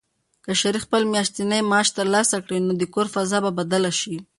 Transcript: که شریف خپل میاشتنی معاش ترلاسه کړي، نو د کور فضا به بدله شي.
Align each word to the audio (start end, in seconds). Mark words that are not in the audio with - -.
که 0.43 0.51
شریف 0.61 0.83
خپل 0.85 1.03
میاشتنی 1.11 1.59
معاش 1.69 1.87
ترلاسه 1.97 2.37
کړي، 2.45 2.57
نو 2.67 2.71
د 2.77 2.83
کور 2.93 3.07
فضا 3.15 3.37
به 3.45 3.51
بدله 3.59 3.91
شي. 3.99 4.15